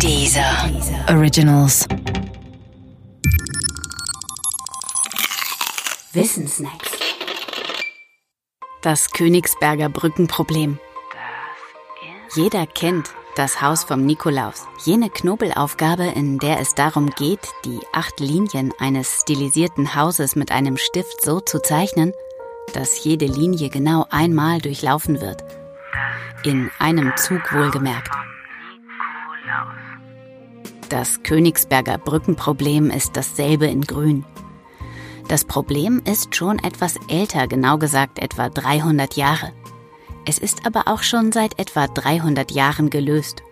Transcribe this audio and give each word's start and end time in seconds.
Dieser 0.00 0.70
Originals. 1.08 1.86
Wissensnacks. 6.12 6.90
Das 8.82 9.10
Königsberger 9.10 9.88
Brückenproblem. 9.88 10.78
Jeder 12.34 12.66
kennt 12.66 13.10
das 13.36 13.62
Haus 13.62 13.84
vom 13.84 14.04
Nikolaus. 14.04 14.66
Jene 14.84 15.10
Knobelaufgabe, 15.10 16.04
in 16.04 16.38
der 16.38 16.60
es 16.60 16.74
darum 16.74 17.10
geht, 17.10 17.48
die 17.64 17.80
acht 17.92 18.20
Linien 18.20 18.72
eines 18.78 19.22
stilisierten 19.22 19.94
Hauses 19.94 20.36
mit 20.36 20.52
einem 20.52 20.76
Stift 20.76 21.22
so 21.22 21.40
zu 21.40 21.60
zeichnen, 21.62 22.12
dass 22.72 23.02
jede 23.04 23.26
Linie 23.26 23.70
genau 23.70 24.06
einmal 24.10 24.60
durchlaufen 24.60 25.20
wird. 25.20 25.44
In 26.44 26.70
einem 26.78 27.16
Zug 27.16 27.52
wohlgemerkt. 27.52 28.10
Das 30.88 31.22
Königsberger 31.22 31.98
Brückenproblem 31.98 32.90
ist 32.90 33.16
dasselbe 33.16 33.66
in 33.66 33.82
Grün. 33.82 34.24
Das 35.28 35.44
Problem 35.44 36.02
ist 36.04 36.36
schon 36.36 36.58
etwas 36.58 36.96
älter, 37.08 37.46
genau 37.46 37.78
gesagt 37.78 38.18
etwa 38.18 38.50
300 38.50 39.16
Jahre. 39.16 39.52
Es 40.26 40.38
ist 40.38 40.66
aber 40.66 40.86
auch 40.86 41.02
schon 41.02 41.32
seit 41.32 41.58
etwa 41.58 41.86
300 41.86 42.50
Jahren 42.52 42.90
gelöst. 42.90 43.42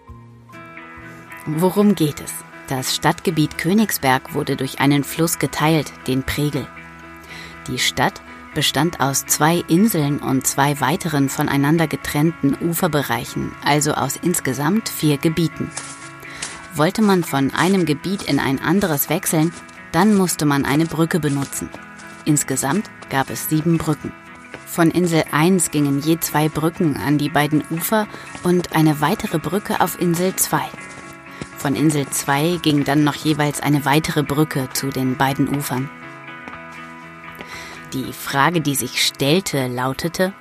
Worum 1.46 1.94
geht 1.94 2.20
es? 2.20 2.32
Das 2.68 2.94
Stadtgebiet 2.94 3.58
Königsberg 3.58 4.34
wurde 4.34 4.56
durch 4.56 4.80
einen 4.80 5.02
Fluss 5.02 5.38
geteilt, 5.38 5.92
den 6.06 6.22
Pregel. 6.22 6.66
Die 7.68 7.78
Stadt 7.78 8.20
bestand 8.54 9.00
aus 9.00 9.24
zwei 9.26 9.62
Inseln 9.68 10.18
und 10.18 10.46
zwei 10.46 10.80
weiteren 10.80 11.28
voneinander 11.28 11.86
getrennten 11.86 12.56
Uferbereichen, 12.60 13.52
also 13.64 13.92
aus 13.92 14.16
insgesamt 14.16 14.88
vier 14.88 15.16
Gebieten. 15.16 15.70
Wollte 16.74 17.02
man 17.02 17.22
von 17.22 17.52
einem 17.52 17.84
Gebiet 17.84 18.22
in 18.22 18.38
ein 18.38 18.58
anderes 18.58 19.10
wechseln, 19.10 19.52
dann 19.92 20.14
musste 20.14 20.46
man 20.46 20.64
eine 20.64 20.86
Brücke 20.86 21.20
benutzen. 21.20 21.68
Insgesamt 22.24 22.88
gab 23.10 23.28
es 23.28 23.50
sieben 23.50 23.76
Brücken. 23.76 24.12
Von 24.66 24.90
Insel 24.90 25.24
1 25.32 25.70
gingen 25.70 26.00
je 26.00 26.18
zwei 26.18 26.48
Brücken 26.48 26.96
an 26.96 27.18
die 27.18 27.28
beiden 27.28 27.62
Ufer 27.70 28.06
und 28.42 28.74
eine 28.74 29.02
weitere 29.02 29.38
Brücke 29.38 29.82
auf 29.82 30.00
Insel 30.00 30.34
2. 30.34 30.62
Von 31.58 31.76
Insel 31.76 32.08
2 32.08 32.58
ging 32.62 32.84
dann 32.84 33.04
noch 33.04 33.16
jeweils 33.16 33.60
eine 33.60 33.84
weitere 33.84 34.22
Brücke 34.22 34.70
zu 34.72 34.88
den 34.88 35.18
beiden 35.18 35.54
Ufern. 35.54 35.90
Die 37.92 38.14
Frage, 38.14 38.62
die 38.62 38.74
sich 38.74 39.04
stellte, 39.04 39.66
lautete, 39.66 40.32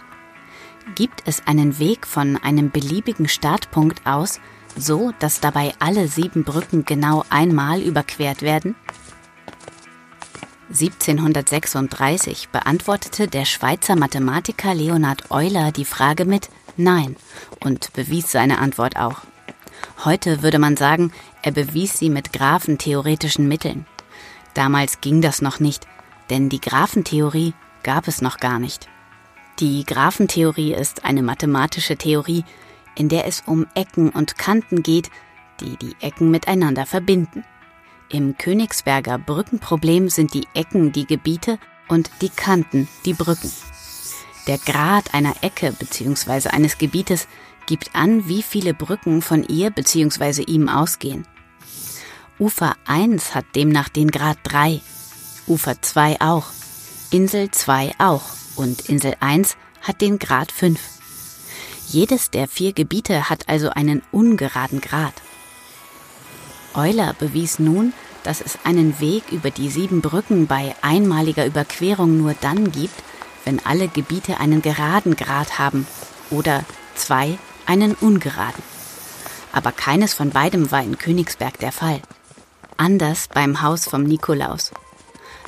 gibt 0.96 1.24
es 1.26 1.46
einen 1.46 1.78
Weg 1.78 2.08
von 2.08 2.38
einem 2.38 2.72
beliebigen 2.72 3.28
Startpunkt 3.28 4.08
aus, 4.08 4.40
so 4.76 5.12
dass 5.20 5.40
dabei 5.40 5.74
alle 5.80 6.08
sieben 6.08 6.44
Brücken 6.44 6.86
genau 6.86 7.24
einmal 7.30 7.82
überquert 7.82 8.42
werden? 8.42 8.76
1736 10.70 12.50
beantwortete 12.50 13.28
der 13.28 13.44
Schweizer 13.46 13.98
Mathematiker 13.98 14.74
Leonhard 14.74 15.30
Euler 15.30 15.72
die 15.72 15.86
Frage 15.86 16.24
mit 16.24 16.50
Nein 16.78 17.18
und 17.60 17.92
bewies 17.94 18.32
seine 18.32 18.60
Antwort 18.60 18.96
auch. 18.96 19.22
Heute 20.06 20.42
würde 20.42 20.60
man 20.60 20.78
sagen, 20.78 21.12
er 21.42 21.52
bewies 21.52 22.00
sie 22.00 22.10
mit 22.10 22.32
graphentheoretischen 22.32 23.48
Mitteln. 23.48 23.86
Damals 24.54 25.02
ging 25.02 25.22
das 25.22 25.42
noch 25.42 25.60
nicht, 25.60 25.88
denn 26.30 26.50
die 26.50 26.62
Graphentheorie 26.62 27.54
gab 27.84 28.08
es 28.08 28.22
noch 28.22 28.38
gar 28.38 28.60
nicht. 28.60 28.88
Die 29.60 29.86
Graphentheorie 29.86 30.74
ist 30.74 31.04
eine 31.04 31.22
mathematische 31.22 31.98
Theorie, 31.98 32.46
in 32.96 33.10
der 33.10 33.26
es 33.28 33.44
um 33.46 33.68
Ecken 33.76 34.10
und 34.10 34.38
Kanten 34.38 34.84
geht, 34.84 35.10
die 35.60 35.78
die 35.78 35.96
Ecken 36.02 36.32
miteinander 36.32 36.86
verbinden. 36.86 37.44
Im 38.10 38.38
Königsberger 38.38 39.18
Brückenproblem 39.18 40.10
sind 40.10 40.34
die 40.34 40.48
Ecken 40.54 40.92
die 40.92 41.06
Gebiete 41.06 41.60
und 41.88 42.10
die 42.22 42.30
Kanten 42.30 42.88
die 43.06 43.14
Brücken. 43.14 43.52
Der 44.48 44.58
Grad 44.58 45.14
einer 45.14 45.36
Ecke 45.42 45.72
bzw. 45.72 46.50
eines 46.50 46.78
Gebietes 46.78 47.28
gibt 47.68 47.96
an, 47.96 48.28
wie 48.28 48.42
viele 48.42 48.74
Brücken 48.74 49.22
von 49.22 49.44
ihr 49.44 49.70
bzw. 49.70 50.44
ihm 50.44 50.68
ausgehen. 50.68 51.26
Ufer 52.40 52.76
1 52.86 53.36
hat 53.36 53.46
demnach 53.56 53.88
den 53.90 54.10
Grad 54.10 54.40
3, 54.44 54.82
Ufer 55.48 55.82
2 55.82 56.22
auch, 56.22 56.48
Insel 57.12 57.52
2 57.52 57.94
auch 58.00 58.24
und 58.56 58.90
Insel 58.90 59.16
1 59.20 59.58
hat 59.82 60.02
den 60.02 60.18
Grad 60.18 60.52
5. 60.52 60.80
Jedes 61.92 62.30
der 62.30 62.48
vier 62.48 62.72
Gebiete 62.72 63.30
hat 63.30 63.50
also 63.50 63.70
einen 63.72 64.02
ungeraden 64.14 64.80
Grad. 64.80 65.14
Euler 66.74 67.14
bewies 67.20 67.60
nun, 67.60 67.92
dass 68.24 68.40
es 68.40 68.58
einen 68.64 69.02
Weg 69.02 69.24
über 69.30 69.52
die 69.52 69.70
sieben 69.70 70.00
Brücken 70.00 70.48
bei 70.48 70.74
einmaliger 70.82 71.46
Überquerung 71.46 72.18
nur 72.18 72.34
dann 72.40 72.72
gibt, 72.72 72.96
wenn 73.44 73.60
alle 73.66 73.90
Gebiete 73.90 74.40
einen 74.40 74.62
geraden 74.62 75.18
Grad 75.18 75.60
haben 75.60 75.86
oder 76.30 76.64
zwei 76.96 77.38
einen 77.66 77.94
ungeraden. 77.96 78.64
Aber 79.52 79.74
keines 79.74 80.14
von 80.14 80.30
beidem 80.30 80.72
war 80.72 80.82
in 80.82 80.98
Königsberg 80.98 81.60
der 81.60 81.74
Fall. 81.74 82.02
Anders 82.78 83.28
beim 83.28 83.62
Haus 83.62 83.84
vom 83.84 84.04
Nikolaus. 84.04 84.72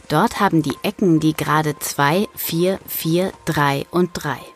Dort 0.09 0.41
haben 0.41 0.61
die 0.61 0.77
Ecken 0.83 1.21
die 1.21 1.35
Grade 1.37 1.79
2, 1.79 2.27
4, 2.35 2.81
4, 2.85 3.31
3 3.45 3.85
und 3.91 4.09
3. 4.11 4.52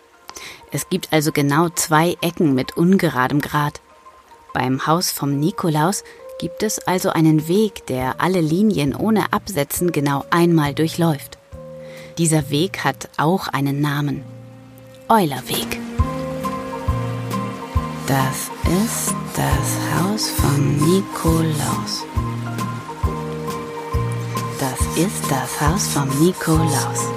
Es 0.77 0.89
gibt 0.89 1.11
also 1.11 1.31
genau 1.31 1.69
zwei 1.69 2.17
Ecken 2.21 2.53
mit 2.53 2.77
ungeradem 2.77 3.41
Grad. 3.41 3.81
Beim 4.53 4.85
Haus 4.85 5.11
vom 5.11 5.39
Nikolaus 5.39 6.03
gibt 6.39 6.61
es 6.61 6.77
also 6.77 7.09
einen 7.09 7.47
Weg, 7.47 7.88
der 7.88 8.21
alle 8.21 8.41
Linien 8.41 8.95
ohne 8.95 9.33
Absetzen 9.33 9.91
genau 9.91 10.23
einmal 10.29 10.75
durchläuft. 10.75 11.39
Dieser 12.19 12.51
Weg 12.51 12.83
hat 12.83 13.09
auch 13.17 13.47
einen 13.47 13.81
Namen. 13.81 14.23
Eulerweg. 15.09 15.79
Das 18.05 18.51
ist 18.83 19.16
das 19.35 19.99
Haus 19.99 20.29
vom 20.29 20.77
Nikolaus. 20.77 22.05
Das 24.59 24.79
ist 24.95 25.23
das 25.27 25.59
Haus 25.59 25.87
vom 25.87 26.07
Nikolaus. 26.23 27.16